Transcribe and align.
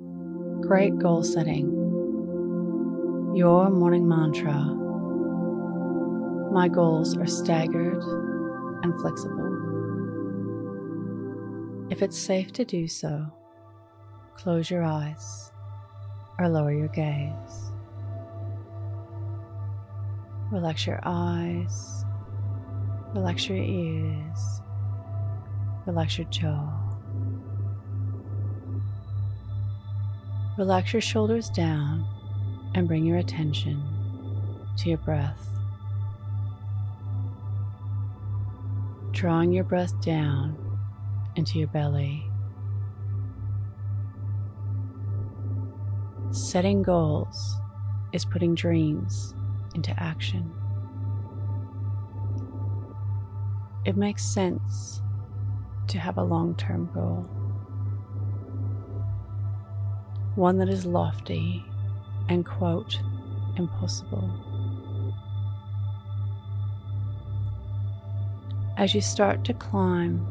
Great 0.00 0.98
goal 0.98 1.22
setting. 1.22 1.70
Your 3.32 3.70
morning 3.70 4.08
mantra. 4.08 4.60
My 6.52 6.66
goals 6.66 7.16
are 7.16 7.28
staggered 7.28 8.02
and 8.82 9.00
flexible. 9.00 9.52
If 11.90 12.02
it's 12.02 12.18
safe 12.18 12.50
to 12.54 12.64
do 12.64 12.88
so, 12.88 13.24
close 14.34 14.68
your 14.68 14.82
eyes 14.82 15.52
or 16.40 16.48
lower 16.48 16.72
your 16.72 16.88
gaze. 16.88 17.70
Relax 20.50 20.88
your 20.88 20.98
eyes, 21.04 22.04
relax 23.14 23.48
your 23.48 23.58
ears, 23.58 24.60
relax 25.86 26.18
your 26.18 26.26
jaw. 26.30 26.83
Relax 30.56 30.92
your 30.92 31.02
shoulders 31.02 31.50
down 31.50 32.06
and 32.76 32.86
bring 32.86 33.04
your 33.04 33.18
attention 33.18 33.82
to 34.76 34.88
your 34.88 34.98
breath. 34.98 35.48
Drawing 39.10 39.52
your 39.52 39.64
breath 39.64 40.00
down 40.00 40.56
into 41.34 41.58
your 41.58 41.66
belly. 41.66 42.30
Setting 46.30 46.84
goals 46.84 47.56
is 48.12 48.24
putting 48.24 48.54
dreams 48.54 49.34
into 49.74 49.90
action. 50.00 50.52
It 53.84 53.96
makes 53.96 54.24
sense 54.24 55.02
to 55.88 55.98
have 55.98 56.16
a 56.16 56.22
long 56.22 56.54
term 56.54 56.88
goal 56.94 57.28
one 60.36 60.58
that 60.58 60.68
is 60.68 60.84
lofty 60.84 61.64
and, 62.28 62.44
quote, 62.44 63.00
impossible. 63.56 64.30
As 68.76 68.94
you 68.94 69.00
start 69.00 69.44
to 69.44 69.54
climb, 69.54 70.26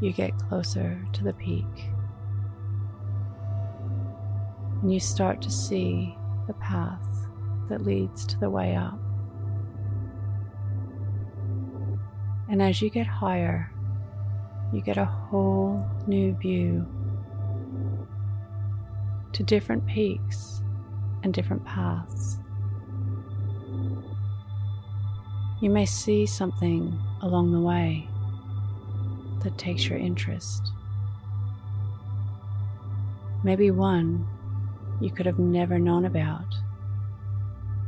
you 0.00 0.12
get 0.12 0.36
closer 0.38 1.02
to 1.14 1.24
the 1.24 1.32
peak. 1.32 1.64
And 4.82 4.92
you 4.92 5.00
start 5.00 5.40
to 5.42 5.50
see 5.50 6.14
the 6.46 6.54
path 6.54 7.06
that 7.68 7.84
leads 7.86 8.26
to 8.26 8.38
the 8.38 8.50
way 8.50 8.74
up. 8.74 8.98
And 12.50 12.60
as 12.60 12.82
you 12.82 12.90
get 12.90 13.06
higher, 13.06 13.72
you 14.72 14.82
get 14.82 14.98
a 14.98 15.06
whole 15.06 15.86
new 16.06 16.34
view 16.34 16.86
to 19.32 19.42
different 19.42 19.86
peaks 19.86 20.62
and 21.22 21.32
different 21.32 21.64
paths. 21.64 22.38
You 25.60 25.70
may 25.70 25.86
see 25.86 26.26
something 26.26 26.98
along 27.22 27.52
the 27.52 27.60
way 27.60 28.08
that 29.42 29.58
takes 29.58 29.86
your 29.86 29.98
interest. 29.98 30.72
Maybe 33.44 33.70
one 33.70 34.26
you 35.00 35.10
could 35.10 35.26
have 35.26 35.38
never 35.38 35.78
known 35.78 36.04
about 36.04 36.54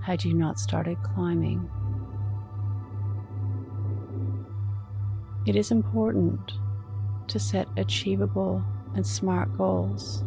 had 0.03 0.25
you 0.25 0.35
not 0.35 0.59
started 0.59 0.99
climbing. 1.03 1.71
It 5.47 5.57
is 5.57 5.71
important 5.71 6.53
to 7.29 7.39
set 7.39 7.69
achievable 7.77 8.65
and 8.95 9.07
smart 9.07 9.57
goals 9.57 10.24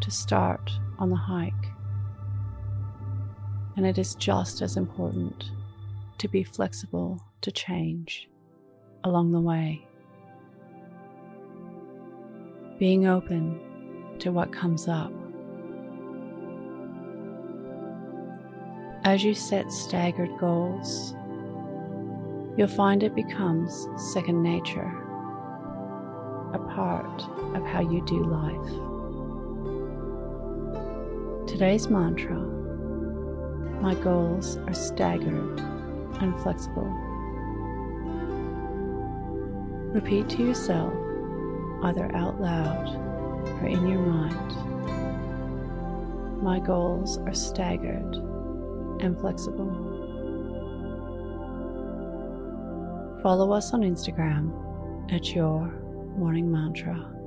to 0.00 0.10
start 0.10 0.72
on 0.98 1.10
the 1.10 1.16
hike. 1.16 1.52
And 3.76 3.86
it 3.86 3.98
is 3.98 4.14
just 4.14 4.62
as 4.62 4.76
important 4.76 5.50
to 6.18 6.28
be 6.28 6.42
flexible 6.42 7.22
to 7.40 7.52
change 7.52 8.28
along 9.04 9.32
the 9.32 9.40
way. 9.40 9.86
Being 12.78 13.06
open 13.06 13.60
to 14.18 14.32
what 14.32 14.52
comes 14.52 14.88
up. 14.88 15.12
As 19.04 19.24
you 19.24 19.34
set 19.34 19.70
staggered 19.72 20.30
goals, 20.38 21.14
you'll 22.56 22.68
find 22.68 23.02
it 23.02 23.14
becomes 23.14 23.86
second 24.12 24.42
nature, 24.42 24.92
a 26.52 26.58
part 26.74 27.22
of 27.54 27.64
how 27.64 27.80
you 27.80 28.04
do 28.04 28.24
life. 28.24 28.97
Today's 31.48 31.88
mantra 31.88 32.36
My 33.80 33.94
goals 33.94 34.58
are 34.58 34.74
staggered 34.74 35.58
and 36.20 36.38
flexible. 36.42 36.86
Repeat 39.94 40.28
to 40.28 40.42
yourself, 40.44 40.92
either 41.84 42.14
out 42.14 42.38
loud 42.38 42.94
or 43.48 43.66
in 43.66 43.88
your 43.88 44.02
mind 44.02 44.52
My 46.42 46.60
goals 46.60 47.16
are 47.16 47.34
staggered 47.34 48.14
and 49.00 49.18
flexible. 49.18 49.72
Follow 53.22 53.52
us 53.52 53.72
on 53.72 53.80
Instagram 53.80 54.52
at 55.10 55.34
Your 55.34 55.62
Morning 56.18 56.52
Mantra. 56.52 57.17